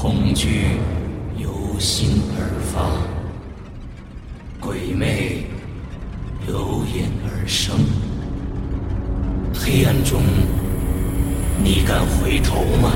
[0.00, 0.78] 恐惧
[1.38, 1.50] 由
[1.80, 2.38] 心而
[2.72, 3.02] 发，
[4.64, 5.42] 鬼魅
[6.46, 7.74] 由眼而生。
[9.52, 10.22] 黑暗中，
[11.64, 12.92] 你敢回头吗？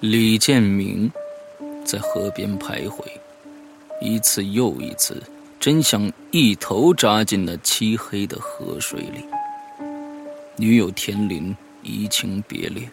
[0.00, 1.12] 李建明
[1.84, 3.04] 在河边徘徊，
[4.00, 5.22] 一次又一次。
[5.58, 9.22] 真想一头扎进那漆黑的河水里。
[10.56, 12.90] 女友田林移情别恋，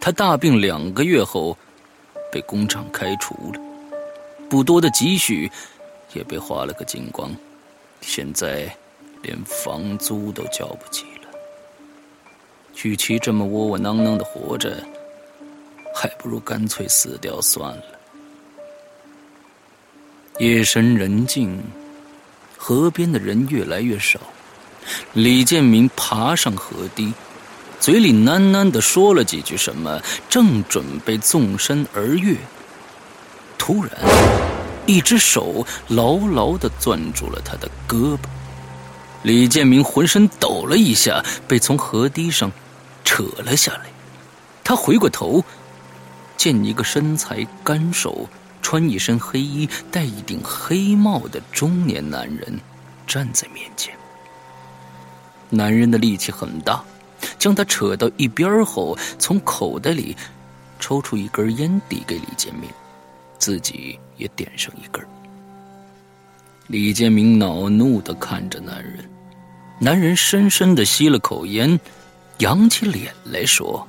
[0.00, 1.56] 他大病两个月后，
[2.32, 3.60] 被工厂开除了，
[4.50, 5.48] 不多的积蓄
[6.12, 7.30] 也被花了个精光，
[8.00, 8.68] 现在
[9.22, 11.28] 连房租都交不起了。
[12.82, 14.76] 与其这么窝窝囊囊的活着，
[15.94, 17.82] 还不如干脆死掉算了。
[20.38, 21.62] 夜深人静。
[22.64, 24.20] 河边的人越来越少，
[25.14, 27.12] 李建明爬上河堤，
[27.80, 32.36] 嘴里喃喃的说了几句什么，正准备纵身而跃，
[33.58, 33.90] 突然，
[34.86, 38.28] 一只手牢牢的攥住了他的胳膊。
[39.24, 42.52] 李建明浑身抖了一下，被从河堤上
[43.02, 43.86] 扯了下来。
[44.62, 45.44] 他回过头，
[46.42, 48.28] 见一个身材干瘦。
[48.60, 52.58] 穿一身黑衣、戴一顶黑帽的中年男人
[53.06, 53.92] 站在面前。
[55.50, 56.82] 男人的力气很大，
[57.38, 60.16] 将他扯到一边后，从口袋里
[60.78, 62.70] 抽出一根烟递给李建明，
[63.36, 65.04] 自己也点上一根。
[66.68, 69.04] 李建明恼怒的看着男人，
[69.80, 71.78] 男人深深的吸了口烟，
[72.38, 73.86] 扬起脸来说：“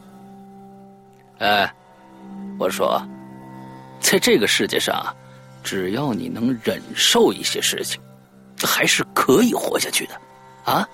[1.37, 1.71] 哎，
[2.57, 3.01] 我说。”
[3.99, 5.15] 在这个世界上，
[5.63, 8.01] 只要你能忍受一些事情，
[8.61, 10.21] 还是可以活下去的，
[10.65, 10.85] 啊！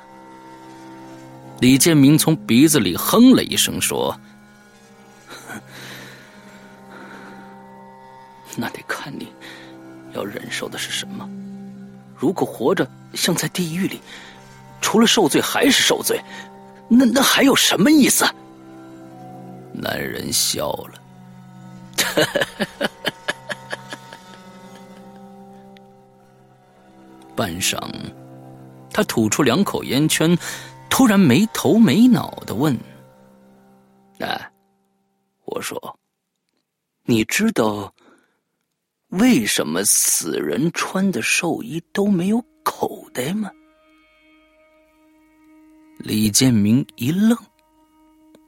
[1.60, 4.16] 李建明从鼻子里哼了一声，说
[8.56, 9.34] ：“那得看你
[10.14, 11.28] 要忍受的是什么。
[12.16, 14.00] 如果活着像在地狱里，
[14.82, 16.22] 除了受罪还是受罪，
[16.88, 18.24] 那那还有什么意思？”
[19.74, 21.02] 男人笑了。
[27.36, 27.80] 半晌，
[28.92, 30.38] 他吐出两口烟圈，
[30.90, 32.78] 突然没头没脑的问
[34.20, 34.52] ：“哎，
[35.46, 35.98] 我说，
[37.04, 37.94] 你知道
[39.10, 43.50] 为什么死人穿的寿衣都没有口袋吗？”
[46.00, 47.38] 李建明一愣，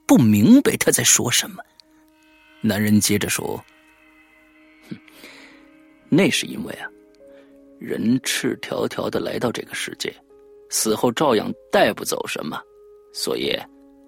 [0.05, 1.63] 不明白他在说什么。
[2.61, 3.63] 男人接着说
[4.89, 4.95] ：“哼，
[6.09, 6.87] 那是因为啊。”
[7.79, 10.13] 人赤条条的来到这个世界，
[10.69, 12.61] 死后照样带不走什么，
[13.11, 13.57] 所以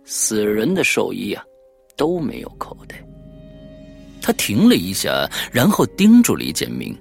[0.05, 1.43] 死人的寿衣啊
[1.97, 3.03] 都没有口袋。
[4.21, 6.95] 他停了一下，然后叮嘱李建明：“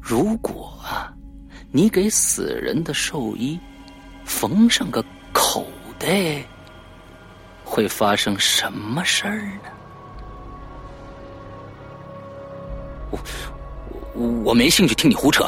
[0.00, 1.12] 如果啊，
[1.70, 3.60] 你给死人的寿衣
[4.24, 5.66] 缝上个口
[5.98, 6.42] 袋，
[7.72, 9.70] 会发生什么事儿呢？”
[13.10, 13.18] 我。
[14.44, 15.46] 我没兴趣听你胡扯，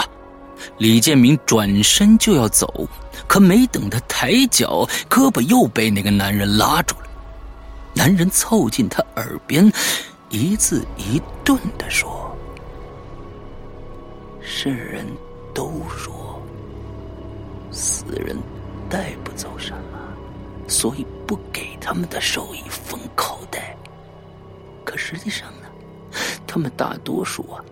[0.78, 2.88] 李建明转身就要走，
[3.28, 7.06] 可没等他抬脚，胳膊又被那个男人拉住了。
[7.92, 9.70] 男人凑近他耳边，
[10.30, 12.34] 一字一顿的说
[14.40, 15.04] ：“世人
[15.52, 16.40] 都说，
[17.70, 18.34] 死人
[18.88, 19.98] 带不走什么，
[20.68, 23.76] 所以不给他们的寿衣封口袋。
[24.86, 25.68] 可实际上呢，
[26.46, 27.62] 他们大多数啊，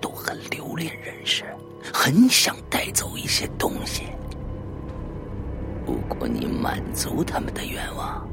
[0.00, 1.44] 都很留恋人世，
[1.92, 4.04] 很想带走一些东西。
[5.84, 8.24] 如果你满足他们的愿望。”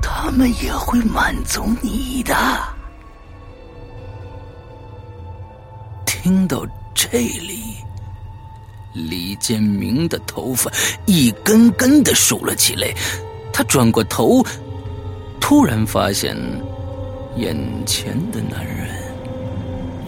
[0.00, 2.34] 他们也会满足你的。
[6.04, 7.76] 听到这里，
[9.08, 10.70] 李建明的头发
[11.04, 12.88] 一根根的竖了起来。
[13.52, 14.44] 他转过头，
[15.40, 16.36] 突然发现
[17.36, 17.56] 眼
[17.86, 18.88] 前的男人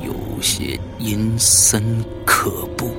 [0.04, 2.90] 有些阴森可怖，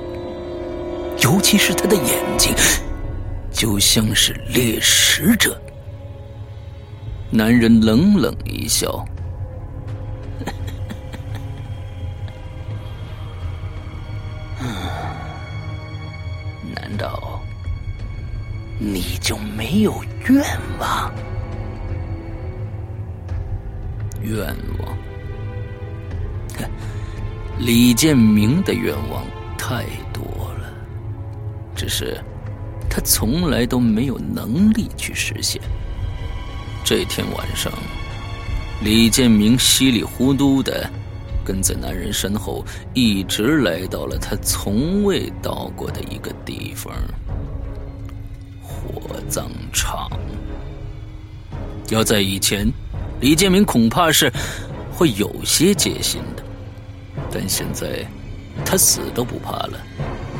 [1.22, 2.52] 尤其是他的眼睛，
[3.52, 5.60] 就像是猎食者。
[7.30, 9.04] 男人冷冷一笑
[18.82, 20.42] ：“你就没有愿
[20.78, 21.12] 望？
[24.22, 24.46] 愿
[24.78, 24.96] 望？
[27.58, 29.22] 李建明的愿望
[29.58, 29.84] 太
[30.14, 30.24] 多
[30.58, 30.72] 了，
[31.76, 32.18] 只是
[32.88, 35.60] 他从来都没有能力去实现。”
[36.82, 37.70] 这天晚上，
[38.82, 40.90] 李建明稀里糊涂的
[41.44, 46.90] 跟在男人身后，一直来到了他从未到过的一个地方——
[48.90, 50.10] 火葬场。
[51.88, 52.70] 要在以前，
[53.20, 54.32] 李建明恐怕是
[54.92, 56.42] 会有些戒心的，
[57.32, 58.06] 但现在
[58.64, 59.78] 他死都不怕了，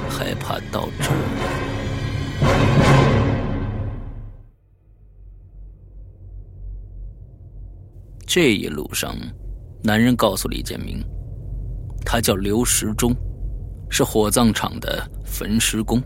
[0.08, 1.16] 害怕到这儿。
[8.26, 9.16] 这一路上，
[9.82, 11.04] 男人告诉李建明，
[12.04, 13.12] 他叫刘时忠，
[13.90, 16.00] 是火葬场的焚尸工，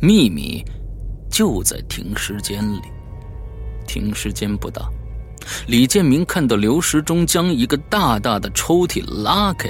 [0.00, 0.64] 秘密
[1.30, 2.82] 就在停尸间里。
[3.86, 4.88] 停尸间不大，
[5.66, 9.68] 李建明看到刘时忠将一个大大的抽屉拉开，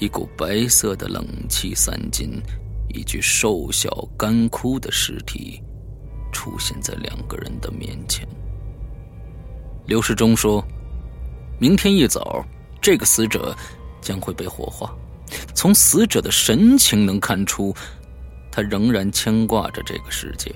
[0.00, 2.42] 一股白色的冷气散尽，
[2.88, 5.62] 一具瘦小干枯的尸体
[6.32, 8.26] 出现在两个人的面前。
[9.86, 10.62] 刘世忠说
[11.60, 12.44] ：“明天一早，
[12.82, 13.56] 这个死者
[14.00, 14.92] 将会被火化。
[15.54, 17.74] 从死者的神情能看出，
[18.50, 20.52] 他仍然牵挂着这个世界。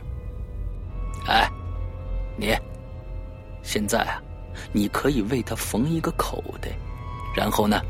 [1.26, 1.48] 哎，
[2.36, 2.54] 你，
[3.62, 4.20] 现在啊，
[4.72, 6.68] 你可以为他缝一个口袋，
[7.36, 7.80] 然后呢，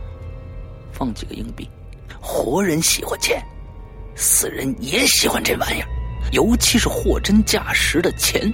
[0.92, 1.68] 放几个硬币。
[2.20, 3.42] 活人喜欢钱，
[4.14, 5.88] 死人也喜欢这玩意儿，
[6.32, 8.52] 尤其是货真价实的钱。”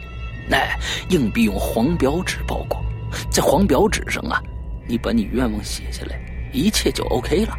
[0.50, 0.78] 哎，
[1.10, 2.82] 硬币用黄表纸包裹，
[3.31, 4.42] 在黄表纸上啊，
[4.86, 6.19] 你把你愿望写下来，
[6.52, 7.54] 一切就 OK 了。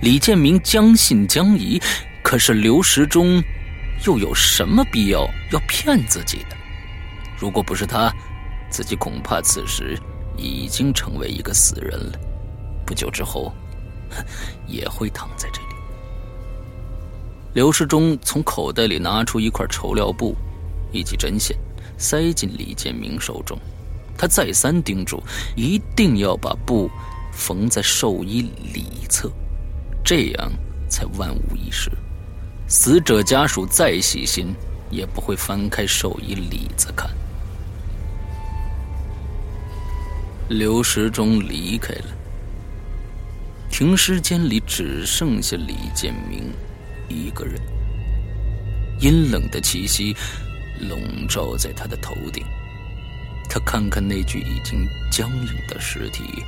[0.00, 1.78] 李建明将信将疑，
[2.22, 3.44] 可是刘时忠
[4.06, 6.56] 又有什么必要要骗自己的？
[7.38, 8.12] 如果不是他，
[8.70, 9.98] 自己恐怕此时
[10.36, 12.18] 已经成为一个死人了，
[12.86, 13.52] 不久之后
[14.66, 15.68] 也会躺在这里。
[17.54, 20.36] 刘世忠从口袋里拿出一块绸料布。
[20.94, 21.56] 以及针线
[21.96, 23.58] 塞进李建明手中，
[24.18, 25.22] 他再三叮嘱，
[25.56, 26.90] 一定要把布
[27.32, 28.42] 缝在寿衣
[28.74, 29.32] 里侧，
[30.04, 30.52] 这样
[30.90, 31.90] 才万无一失。
[32.72, 34.54] 死者家属再细心，
[34.90, 37.10] 也不会翻开寿衣里子看。
[40.48, 42.06] 刘时忠离开了，
[43.70, 46.50] 停尸间里只剩下李建明
[47.10, 47.60] 一个人，
[49.00, 50.16] 阴冷的气息。
[50.80, 52.42] 笼罩在他的头顶，
[53.50, 56.42] 他看看那具已经僵硬的尸体，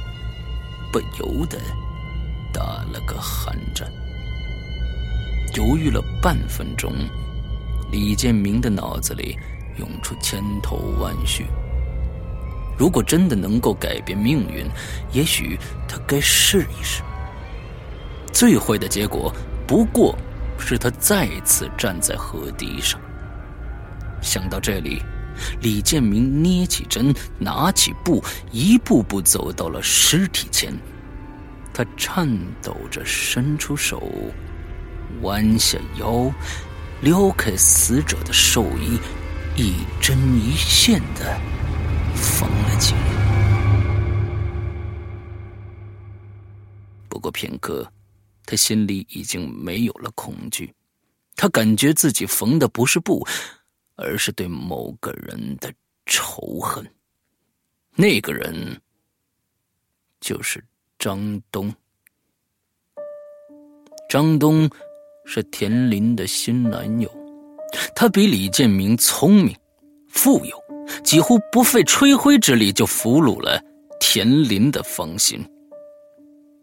[0.90, 1.60] 不由得
[2.50, 3.86] 打了个寒战。
[5.54, 6.92] 犹豫了半分钟，
[7.92, 9.38] 李建明的脑子里
[9.78, 11.46] 涌出千头万绪。
[12.76, 14.66] 如果真的能够改变命运，
[15.12, 15.56] 也许
[15.88, 17.02] 他该试一试。
[18.32, 19.32] 最坏的结果，
[19.64, 20.18] 不过
[20.58, 23.00] 是他再次站在河堤上。
[24.20, 25.00] 想到这里，
[25.60, 28.20] 李建明捏起针，拿起布，
[28.50, 30.74] 一步步走到了尸体前。
[31.72, 32.28] 他颤
[32.60, 34.02] 抖着伸出手，
[35.22, 36.32] 弯下腰，
[37.00, 38.98] 撩开死者的寿衣，
[39.56, 41.38] 一针一线的
[42.14, 43.00] 缝了起来。
[47.08, 47.30] 不过。
[47.30, 47.90] 片刻，
[48.46, 50.72] 他心里已经没有了恐惧。
[51.34, 53.26] 他感觉自己缝的不是布，
[53.96, 55.74] 而是对某个人的
[56.06, 56.88] 仇恨。
[57.96, 58.80] 那个人
[60.20, 60.64] 就是
[60.96, 61.74] 张东。
[64.08, 64.70] 张东
[65.24, 67.10] 是田林的新男友，
[67.94, 69.54] 他比李建明聪明、
[70.08, 70.56] 富有，
[71.02, 73.60] 几乎不费吹灰之力就俘虏了
[74.00, 75.44] 田林的芳心。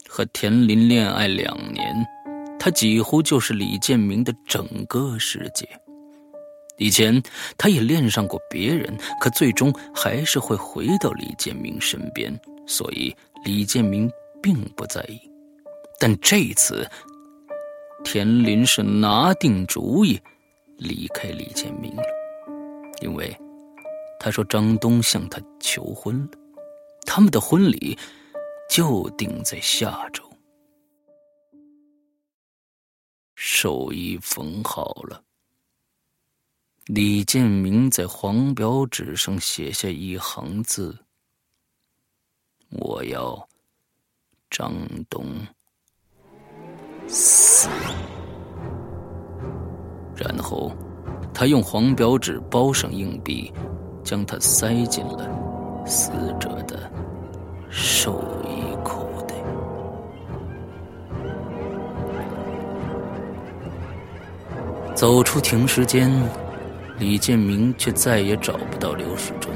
[0.07, 1.83] 和田林恋爱两年。
[2.63, 5.67] 他几乎就是李建明的整个世界。
[6.77, 7.19] 以前
[7.57, 12.31] 他也恋上过别人，可最终还是会回到李建明身边，
[12.67, 14.07] 所以李建明
[14.43, 15.19] 并不在意。
[15.99, 16.87] 但这一次，
[18.03, 20.19] 田林是拿定主意
[20.77, 21.95] 离开李建明。
[21.95, 22.03] 了，
[23.01, 23.35] 因为
[24.19, 26.37] 他说张东向他求婚了，
[27.05, 27.97] 他们的婚礼
[28.69, 30.23] 就定在下周。
[33.35, 35.23] 寿衣缝好了，
[36.85, 40.97] 李建明在黄表纸上写下一行字
[42.69, 43.47] ：“我要
[44.49, 44.73] 张
[45.09, 45.25] 东。
[47.11, 47.67] 死。”
[50.15, 50.71] 然后
[51.33, 53.51] 他用黄表纸包上硬币，
[54.03, 55.27] 将它塞进了
[55.85, 56.91] 死者的
[57.69, 59.33] 寿衣口袋。
[64.93, 66.11] 走出停尸间，
[66.99, 69.51] 李建明却再也找不到刘世忠。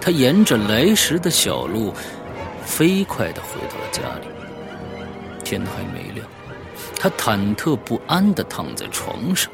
[0.00, 1.92] 他沿着来时的小路，
[2.64, 4.26] 飞快地回到了家里。
[5.44, 6.26] 天还没亮，
[7.02, 9.50] 他忐忑不安地躺在床上，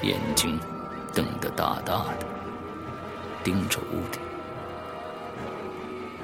[0.00, 0.58] 眼睛
[1.12, 2.26] 瞪得大大的，
[3.44, 4.18] 盯着屋顶。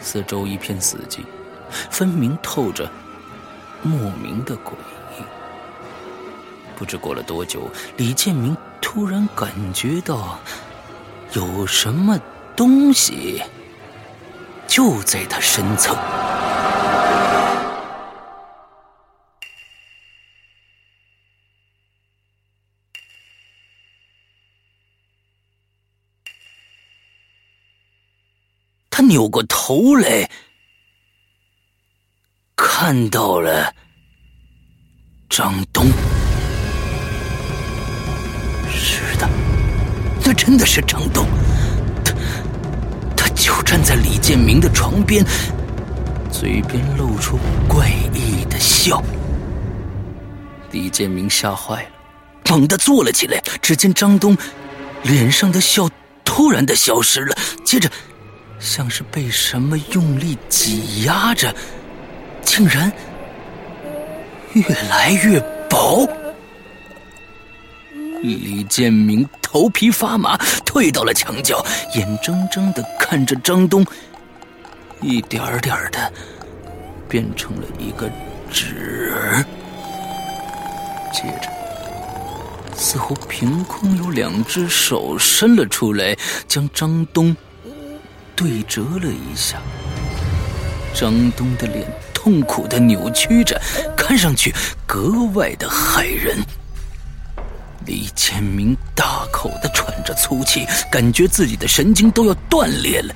[0.00, 1.18] 四周一片死寂，
[1.90, 2.90] 分明透着
[3.82, 4.72] 莫名的诡
[5.18, 5.22] 异。
[6.78, 10.38] 不知过了多久，李建明突然感觉到
[11.34, 12.18] 有什么
[12.56, 13.42] 东西
[14.66, 15.94] 就在他身侧。
[29.08, 30.30] 扭过头来，
[32.54, 33.74] 看到了
[35.30, 35.86] 张东。
[38.70, 39.26] 是的
[40.22, 41.26] 那真的是张东，
[42.04, 42.12] 他
[43.16, 45.24] 他就站在李建明的床边，
[46.30, 49.02] 嘴边露出怪异的笑。
[50.70, 51.90] 李建明吓坏了，
[52.50, 53.42] 猛地坐了起来。
[53.62, 54.36] 只见张东
[55.02, 55.88] 脸上的笑
[56.24, 57.34] 突然的消失了，
[57.64, 57.90] 接着
[58.58, 61.54] 像是被什么用力挤压着，
[62.42, 62.92] 竟然
[64.52, 66.08] 越来越薄。
[68.22, 70.36] 李建明头皮发麻，
[70.66, 73.86] 退到了墙角，眼睁睁的看着张东
[75.00, 76.12] 一点点的
[77.08, 78.10] 变成了一个
[78.50, 79.44] 纸人。
[81.12, 81.48] 接着，
[82.76, 86.16] 似乎凭空有两只手伸了出来，
[86.48, 87.34] 将张东
[88.38, 89.60] 对折了一下。
[90.94, 93.60] 张东的脸痛苦的扭曲着，
[93.96, 94.54] 看上去
[94.86, 96.38] 格外的骇人。
[97.84, 103.14] 李建明大口的喘着粗气，感觉自己的神经都要断裂了，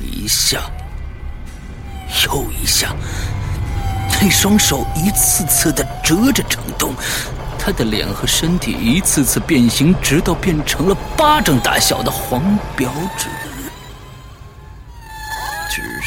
[0.00, 0.58] 一下
[2.24, 2.94] 又一下，
[4.18, 6.94] 那双手一次次的折着张东，
[7.58, 13.26] 他的脸和身体一次次变形，直到变成了巴掌大小的黄表纸，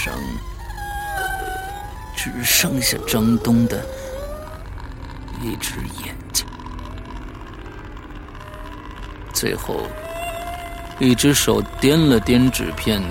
[0.02, 0.14] 上
[2.16, 3.86] 只剩下张东的
[5.42, 6.46] 一只眼睛。
[9.34, 9.82] 最后，
[11.00, 13.02] 一只手掂了掂纸片，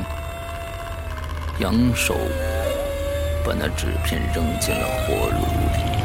[1.60, 2.16] 扬手
[3.44, 5.40] 把那纸片扔进了火炉
[5.74, 5.98] 里。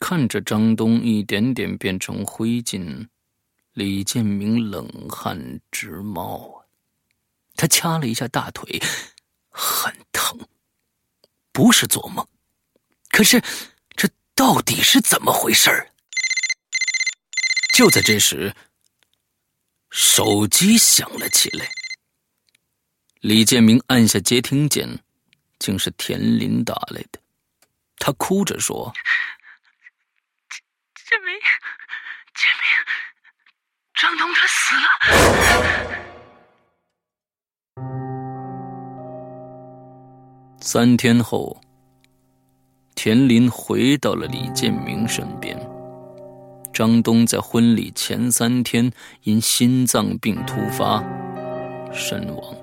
[0.00, 3.06] 看着张东一点点变成灰烬，
[3.78, 6.66] 李建明冷汗直冒啊。
[7.54, 8.82] 他掐了一下大腿，
[9.50, 10.36] 很疼，
[11.52, 12.26] 不是做梦。
[13.10, 13.40] 可是，
[13.96, 15.92] 这到底是怎么回事儿？
[17.72, 18.52] 就在这时，
[19.90, 21.68] 手机响了起来。
[23.20, 25.04] 李建明按下接听键，
[25.60, 27.20] 竟是田林打来的。
[27.98, 28.92] 他哭着说
[31.08, 31.40] ：“建明，建明，
[34.00, 34.86] 张东他死了。
[40.60, 41.60] 三天后
[42.94, 45.58] 田林回到了李建明身边。
[46.72, 48.88] 张东在婚礼前三天
[49.24, 51.02] 因心脏病突发
[51.92, 52.54] 身亡。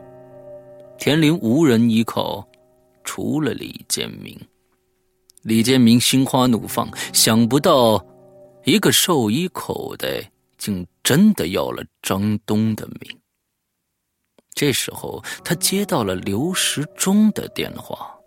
[0.97, 2.47] 田林无人依靠
[3.03, 4.39] 除了李建明。
[5.41, 8.05] 李建明心花怒放想不到
[8.63, 13.21] 一个兽医口袋竟真的要了张东的命。
[14.55, 18.17] 这时候，他接到了刘时忠的电话：“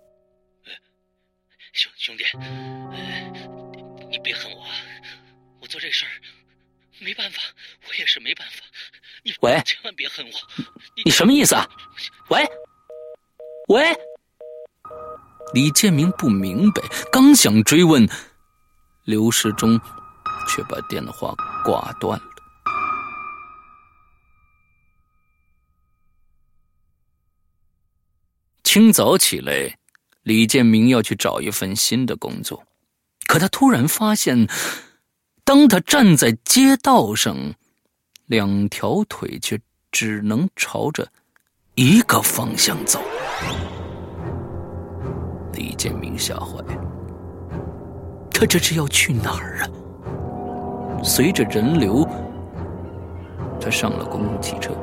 [1.75, 2.23] 兄兄弟，
[4.09, 4.65] 你别恨我。”
[5.61, 6.11] 我做这事儿
[7.01, 7.43] 没办法，
[7.89, 8.63] 我也是没办法。
[9.25, 10.33] 你喂，千万别恨我。
[11.05, 11.69] 你什么意思啊？
[12.29, 12.47] 喂，
[13.69, 13.85] 喂。
[15.53, 18.09] 李建明不明白，刚想追问，
[19.05, 19.81] 刘世忠
[20.47, 22.27] 却把电话挂断了。
[28.71, 29.79] 清早起来，
[30.25, 32.63] 李建明要去找一份新的工作，
[33.27, 34.47] 可他突然发现。
[35.43, 37.35] 当他站在街道上，
[38.27, 39.59] 两条腿却
[39.91, 41.09] 只能朝着
[41.77, 43.01] 一个方向走。
[45.55, 46.75] 李建明吓坏了，
[48.31, 51.03] 他这是要去哪儿啊？
[51.03, 52.07] 随着人流，
[53.59, 54.77] 他上了公共汽车。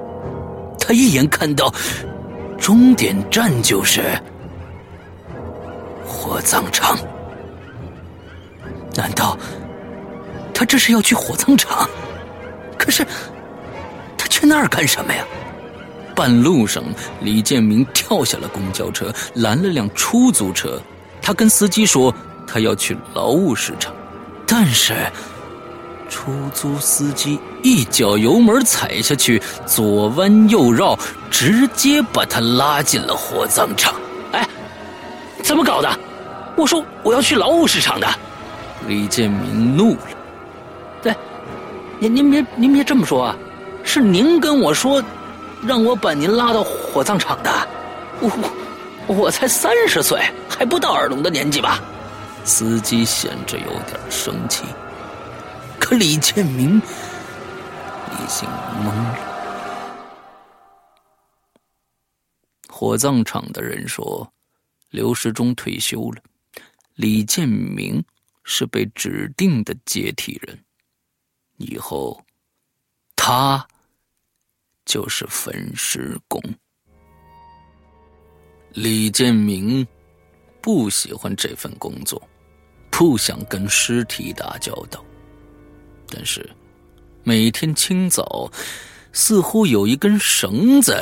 [0.80, 1.72] 他一眼看到
[2.59, 4.01] 终点站就是
[6.05, 6.97] 火葬场，
[8.95, 9.38] 难道？
[10.53, 11.88] 他这是要去火葬场，
[12.77, 13.05] 可是
[14.17, 15.24] 他去那儿干什么呀？
[16.15, 16.81] 半路上，
[17.19, 20.81] 李建明跳下了公交车，拦了辆出租车。
[21.21, 22.13] 他跟司机说
[22.47, 23.93] 他要去劳务市场，
[24.47, 24.93] 但是
[26.15, 30.98] 出租司机一脚油门踩下去，左弯右绕，
[31.29, 33.93] 直接把他拉进了火葬场。
[34.32, 34.47] 哎，
[35.43, 35.99] 怎么搞的？
[36.56, 38.08] 我说我要去劳务市场的。
[38.88, 39.99] 李建明怒了。
[41.01, 41.13] 对
[41.99, 43.36] 您您别您别这么说啊，
[43.84, 45.04] 是您跟我说，
[45.62, 47.51] 让我把您拉到火葬场的，
[48.21, 48.32] 我
[49.08, 51.82] 我我才三十岁，还不到耳聋的年纪吧？
[52.45, 54.63] 司机显着有点生气，
[55.88, 59.15] 可李建明已经懵了。
[62.67, 64.34] 火葬场的人说，
[64.89, 66.24] 刘时忠退休了，
[66.95, 68.04] 李建明
[68.43, 70.60] 是被指定的接替人。
[71.58, 72.19] 以后，
[73.15, 73.63] 他
[74.86, 76.41] 就是焚尸工。
[78.74, 79.88] 李建明
[80.62, 82.19] 不喜欢这份工作，
[82.89, 85.06] 不想跟尸体打交道。
[86.15, 86.49] 但是，
[87.23, 88.49] 每天清早，
[89.12, 90.95] 似乎有一根绳子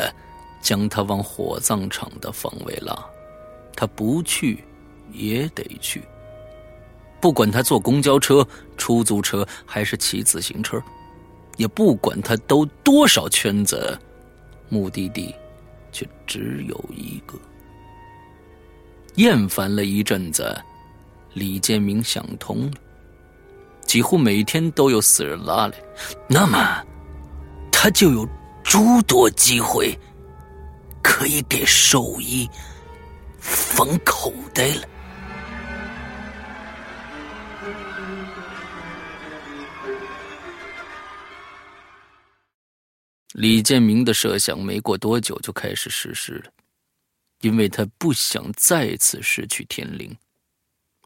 [0.60, 2.97] 将他往火葬场的方位拉，
[3.76, 4.63] 他不去
[5.12, 6.02] 也得去。
[7.21, 8.45] 不管他坐公交车、
[8.76, 10.82] 出租车还是骑自行车，
[11.58, 13.95] 也不管他兜多少圈子，
[14.69, 15.32] 目的地
[15.91, 17.38] 却只有一个。
[19.17, 20.60] 厌烦了一阵子，
[21.36, 22.71] 李建明想通了：
[23.86, 25.84] 几乎每天都有死人拉来，
[26.28, 26.84] 那么
[27.72, 28.28] 他就有
[28.63, 29.98] 诸多机会
[31.02, 32.50] 可以给兽医
[33.39, 34.88] 缝口袋了。
[43.34, 46.52] 李建明的设想没过多久就开始实施了，
[47.41, 50.15] 因为他不想再次失去天灵。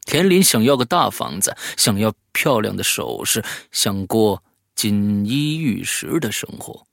[0.08, 4.42] 田林想要个大房子，想要漂亮的首饰，想过
[4.74, 6.86] 锦衣玉食的生活。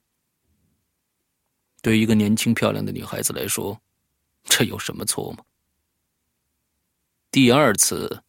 [1.80, 3.80] 对一个年轻漂亮的女孩子来说，
[4.44, 5.38] 这有什么错吗？
[7.30, 8.22] 第二次，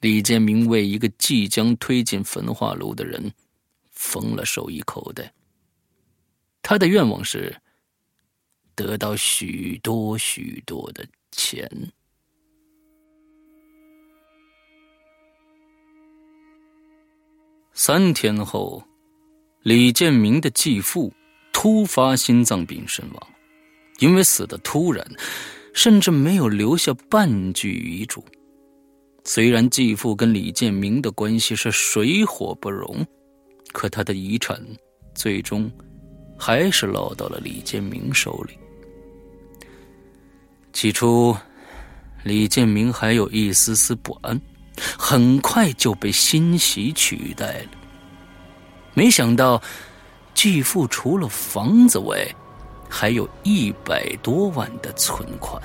[0.00, 3.32] 李建明为一个即将推进焚化炉的人
[3.92, 5.32] 缝了手衣口袋。
[6.60, 7.56] 他的愿望是
[8.74, 11.70] 得到许多许多的钱。
[17.76, 18.80] 三天后，
[19.62, 21.12] 李建明的继父
[21.52, 23.28] 突发心脏病身亡，
[23.98, 25.04] 因为死的突然，
[25.72, 28.24] 甚至没有留下半句遗嘱。
[29.24, 33.04] 虽然继父跟李建明的关系是水火不容，
[33.72, 34.64] 可他的遗产
[35.14, 35.70] 最终。
[36.36, 38.58] 还是落到了李建明手里。
[40.72, 41.34] 起初，
[42.24, 44.38] 李建明还有一丝丝不安，
[44.98, 47.68] 很快就被欣喜取代了。
[48.94, 49.60] 没想到，
[50.34, 52.26] 继父除了房子外，
[52.88, 55.60] 还有一百多万的存款。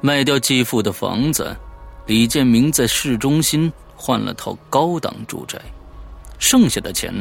[0.00, 1.56] 卖掉继父的房子，
[2.06, 5.60] 李建明在市中心换了套高档住宅，
[6.38, 7.12] 剩下的钱，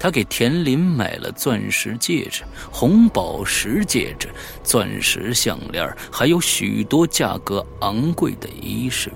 [0.00, 4.30] 他给田林买了钻石戒指、红宝石戒指、
[4.64, 9.12] 钻石项链，还有许多价格昂贵的衣饰。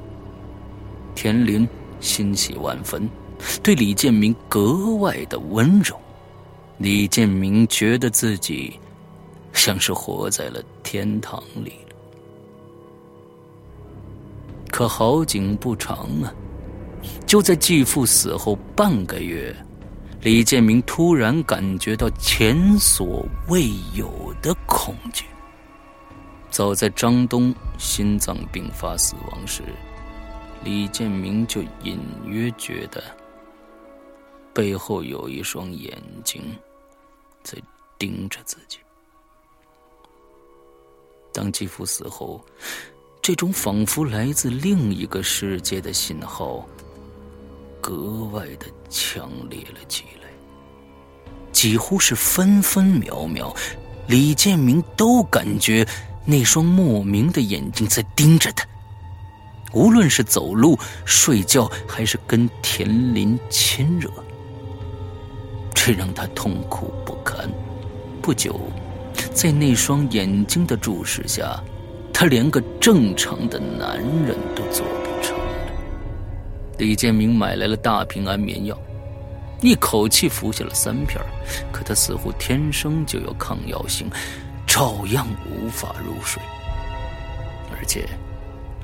[1.14, 1.66] 田林
[2.00, 3.08] 欣喜万分，
[3.62, 5.98] 对李建明格外的温柔。
[6.76, 8.78] 李建明觉得自己
[9.54, 11.72] 像是活在了天堂里。
[14.70, 16.34] 可好景不长啊！
[17.26, 19.54] 就在继父死后半个月，
[20.24, 25.26] 李建明突然感觉到前所未有的恐惧。
[26.50, 29.62] 早在张东心脏病发死亡时，
[30.64, 33.04] 李建明就隐约觉得
[34.54, 36.42] 背后有一双眼睛
[37.42, 37.58] 在
[37.98, 38.78] 盯着自己。
[41.34, 42.42] 当继父死后，
[43.20, 46.66] 这种仿佛来自另一个世界的信号
[47.84, 50.30] 格外的强烈了起来，
[51.52, 53.54] 几乎是分分秒秒，
[54.06, 55.86] 李建明都感觉
[56.24, 58.66] 那双莫名的眼睛在盯着他。
[59.74, 64.10] 无论是走路、睡觉，还是跟田林亲热，
[65.74, 67.46] 这让他痛苦不堪。
[68.22, 68.58] 不久，
[69.34, 71.62] 在那双眼睛的注视下，
[72.14, 75.03] 他连个正常的男人都做不。
[76.78, 78.76] 李建明买来了大瓶安眠药，
[79.60, 81.20] 一口气服下了三片，
[81.72, 84.10] 可他似乎天生就有抗药性，
[84.66, 86.42] 照样无法入睡，
[87.76, 88.08] 而且。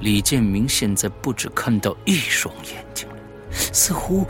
[0.02, 3.16] 李建明现在不止看到一双眼睛了，
[3.70, 4.26] 似乎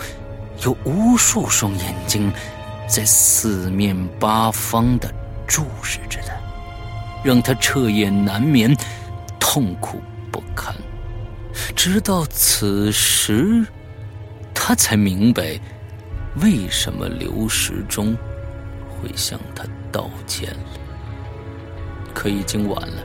[0.65, 2.29] 有无数双眼睛
[2.89, 5.15] 在四面八方的
[5.47, 6.35] 注视着他，
[7.23, 8.77] 让他彻夜难眠，
[9.39, 10.75] 痛苦不堪。
[11.75, 13.67] 直到此时，
[14.55, 15.59] 他才明白
[16.43, 18.17] 为什么刘时忠
[18.89, 20.71] 会向他道歉了。
[22.15, 23.03] 可已经晚了，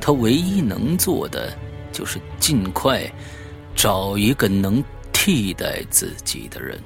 [0.00, 1.52] 他唯一能做的。
[1.92, 3.02] 就是尽快
[3.74, 6.78] 找一个能替代自己的人。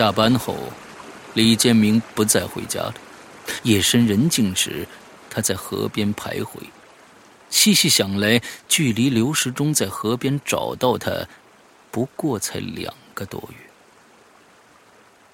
[0.00, 0.56] 下班后，
[1.34, 2.94] 李建明不再回家了。
[3.64, 4.88] 夜深人静时，
[5.28, 6.58] 他在河边徘徊。
[7.50, 11.28] 细细想来，距离刘时忠在河边找到他，
[11.90, 13.70] 不过才两个多月。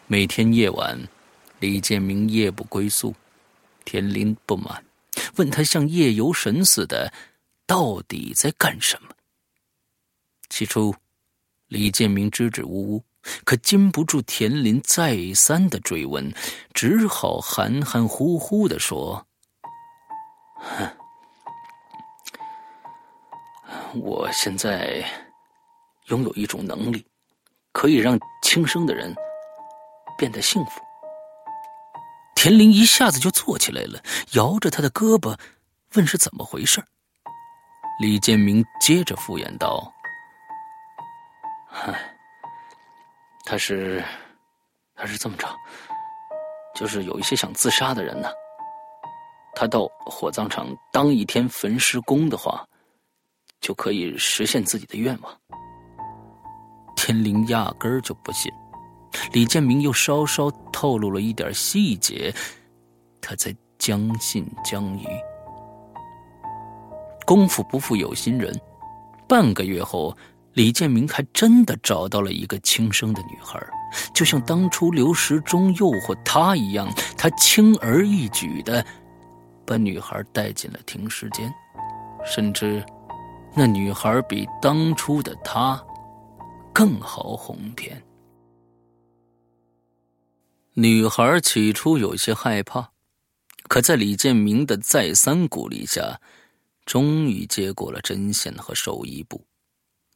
[0.09, 1.01] 每天夜晚，
[1.61, 3.15] 李建明夜不归宿，
[3.85, 4.85] 田林不满，
[5.37, 7.13] 问他像夜游神似的，
[7.69, 9.11] 到底在干什么？
[10.49, 10.93] 起初，
[11.69, 13.05] 李建明支支吾吾，
[13.45, 16.33] 可禁不住田林再三的追问，
[16.73, 19.27] 只好含含糊糊的说
[20.57, 20.91] ：“哼
[24.01, 25.05] 我现在
[26.07, 27.07] 拥有一种能力，
[27.73, 29.15] 可以让轻生的人。”
[30.19, 30.81] 变得幸福。
[32.35, 35.39] 田林一下子就坐起来了，摇着他的胳膊，
[35.93, 36.83] 问是怎么回事。
[38.01, 39.93] 李建明接着敷衍道
[41.69, 42.16] ：“嗨，
[43.47, 44.03] 他是，
[44.97, 45.47] 他是这么着，
[46.75, 48.29] 就是有一些想自杀的人呢。
[49.55, 52.67] 他到火葬场当一天焚尸工的话，
[53.61, 55.33] 就可以实现自己的愿望。”
[56.97, 58.53] 天灵压根儿就不信。
[59.33, 62.35] 李建明又稍稍透露了一点细节，
[63.21, 65.07] 他才将信将疑。
[67.25, 68.53] 功夫不负有心人，
[69.29, 70.15] 半个月后，
[70.57, 73.63] 李建明还真的找到了一个轻生的女孩，
[74.15, 78.85] 就像当初刘时忠诱惑他一样，他轻而易举的
[79.67, 81.53] 把女孩带进了停尸间，
[82.25, 82.83] 甚至
[83.55, 85.79] 那女孩比当初的他
[86.73, 88.03] 更好哄骗。
[90.73, 92.93] 女孩起初有些害怕，
[93.69, 96.19] 可在李建明的再三鼓励下，
[96.87, 99.45] 终于接过了针线和手衣布，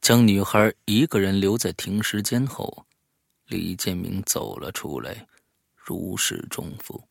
[0.01, 2.85] 将女孩一个人留在停尸间后，
[3.45, 5.27] 李建明走了出来，
[5.75, 7.01] 如释重负。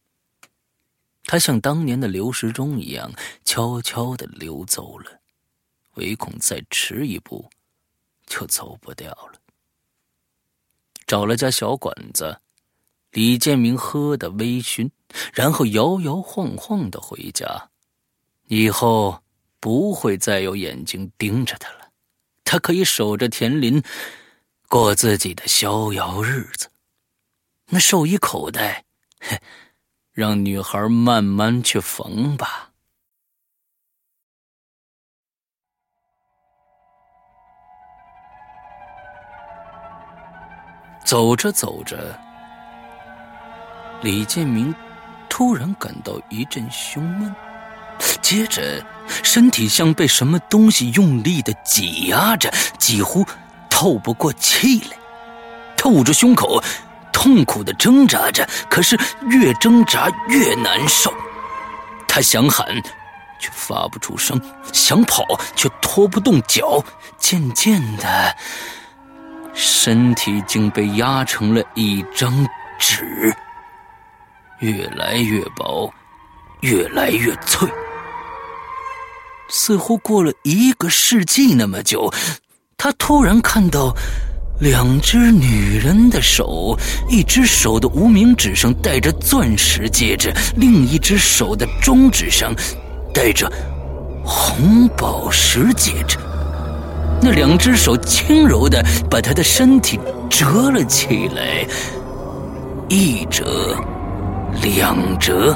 [1.24, 3.12] 他像当年的刘时忠一样，
[3.44, 5.20] 悄悄的溜走了，
[5.94, 7.48] 唯恐再迟一步，
[8.26, 9.34] 就走不掉了。
[11.06, 12.40] 找了家小馆子。
[13.12, 14.88] 李建明喝得微醺，
[15.34, 17.68] 然后摇摇晃晃的回家。
[18.46, 19.20] 以后
[19.58, 21.79] 不会再有眼睛盯着他了，
[22.50, 23.80] 他可以守着田林
[24.68, 26.68] 过自己的逍遥日子。
[27.66, 28.84] 那寿衣口袋，
[29.20, 29.40] 嘿，
[30.10, 32.72] 让女孩慢慢去缝吧。
[41.04, 42.18] 走着走着，
[44.02, 44.74] 李建明
[45.28, 47.32] 突然感到一阵胸闷，
[48.30, 48.80] 接着
[49.24, 53.26] 身体像被什么东西用力的挤压着，几乎
[53.68, 54.96] 透不过气来。
[55.76, 56.62] 他捂着胸口，
[57.12, 58.96] 痛苦的挣扎着，可是
[59.30, 61.12] 越挣扎越难受。
[62.06, 62.64] 他想喊，
[63.40, 64.38] 却发不出声；
[64.72, 65.24] 想跑，
[65.56, 66.80] 却拖不动脚。
[67.18, 68.36] 渐渐的。
[69.54, 73.34] 身体竟被压成了一张纸，
[74.60, 75.92] 越来越薄，
[76.60, 77.68] 越来越脆。
[79.50, 82.10] 似乎过了一个世纪那么久，
[82.76, 83.94] 他突然看到
[84.60, 92.54] 两只女人的手，一只手的无名指上戴着钻石戒指，另一只手的中指上
[93.12, 93.50] 戴着
[94.24, 96.16] 红宝石戒指。
[97.22, 99.98] 那两只手轻柔的把他的身体
[100.30, 101.66] 折了起来，
[102.88, 103.76] 一折，
[104.62, 105.54] 两折，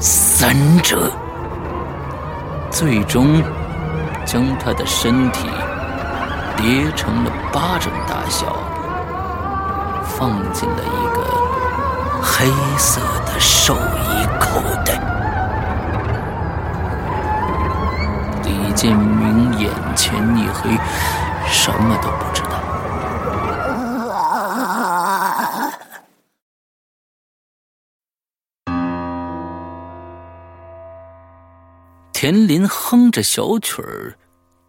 [0.00, 1.12] 三折，
[2.78, 3.42] 最终
[4.26, 5.48] 将他的身体
[6.58, 8.54] 叠成了巴掌大小，
[10.02, 11.24] 放进了一个
[12.22, 15.00] 黑色的寿衣口袋。
[18.44, 20.68] 李建明眼前一黑，
[21.48, 22.42] 什么都不知
[32.26, 34.18] 田林哼着小曲儿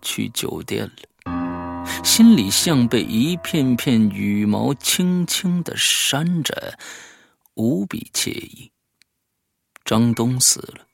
[0.03, 6.77] 去酒店了，心里像被一片片羽毛轻轻的扇着，
[7.55, 8.71] 无比惬意。
[9.83, 10.85] 张东死了，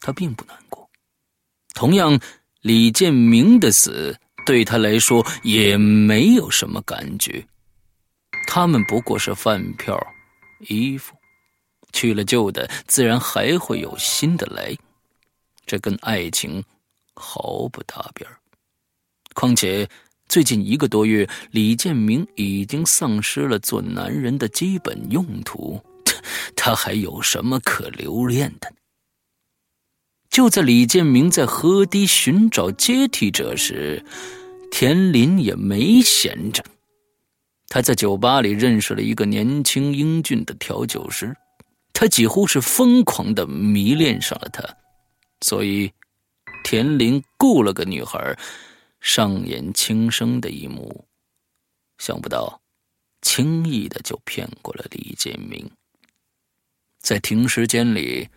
[0.00, 0.88] 他并不难过。
[1.74, 2.20] 同样，
[2.60, 7.44] 李建明的死对他来说也没有什么感觉。
[8.46, 10.00] 他们不过是饭票、
[10.68, 11.16] 衣服，
[11.92, 14.72] 去了旧的，自然还会有新的来。
[15.66, 16.62] 这跟爱情
[17.14, 18.28] 毫不搭边
[19.34, 19.88] 况且，
[20.28, 25.80] 最近一个多月，李建明已经丧失了做男人的基本用途，
[26.56, 28.72] 他还有什么可留恋的？
[30.28, 34.04] 就在李建明在河堤寻找接替者时，
[34.70, 36.64] 田林也没闲着。
[37.68, 41.36] 他在酒吧里认识了一个年轻英俊的调酒师，
[41.92, 44.62] 他几乎是疯狂的迷恋上了他，
[45.40, 45.92] 所以
[46.64, 48.36] 田林雇了个女孩
[49.00, 51.04] 上演轻生的一幕。
[51.98, 52.60] 想不到，
[53.22, 55.70] 轻易的就骗过了李建明。
[57.00, 58.28] 在停尸间里。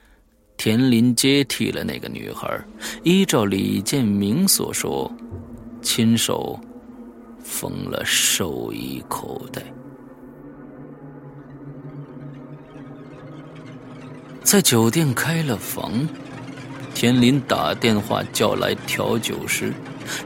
[0.55, 2.63] 田林接替了那个女孩，
[3.03, 5.11] 依照李建明所说，
[5.81, 6.57] 亲手
[7.43, 9.63] 缝了寿衣口袋。
[14.43, 16.07] 在酒店开了房，
[16.93, 19.73] 田林打电话叫来调酒师，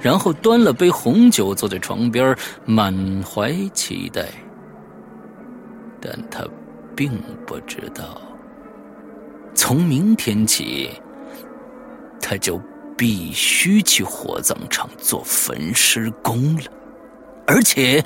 [0.02, 4.28] 然后端了杯红酒坐在床边，满怀期待。
[6.00, 6.46] 但他
[6.96, 7.12] 并
[7.46, 8.22] 不知道。
[9.56, 10.92] 从明天起，
[12.22, 12.62] 他就
[12.96, 16.66] 必须去火葬场做焚尸工了。
[17.48, 18.04] 而且，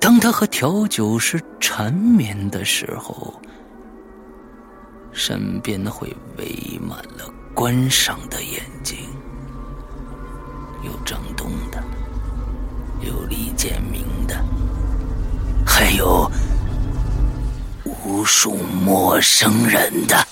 [0.00, 3.40] 当他和调酒师缠绵的时候，
[5.12, 8.98] 身边会围满了观赏的眼睛，
[10.82, 11.82] 有张东的，
[13.00, 14.42] 有李建明的，
[15.66, 16.30] 还有
[17.84, 20.26] 无数陌生人的。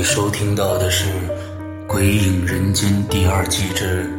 [0.00, 1.04] 你收听到的是
[1.86, 4.10] 《鬼影人间》第二季之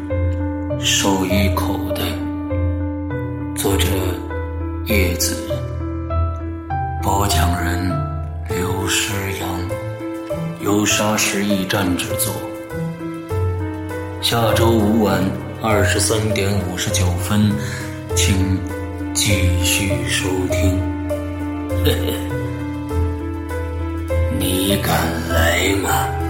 [0.79, 2.03] 《兽医口袋》，
[3.55, 3.87] 作者
[4.85, 5.35] 叶子，
[7.01, 7.89] 播讲人
[8.47, 9.49] 刘诗阳，
[10.63, 12.31] 由沙石驿站制作。
[14.21, 15.19] 下周五晚
[15.63, 17.51] 二十三点五十九分，
[18.15, 18.55] 请
[19.15, 20.79] 继续收听。
[21.83, 22.50] 嘿嘿。
[24.41, 24.91] 你敢
[25.29, 26.20] 来吗？